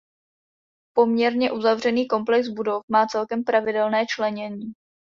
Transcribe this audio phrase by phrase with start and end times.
[0.93, 4.73] Poměrně uzavřený komplex budov má celkem pravidelné členění.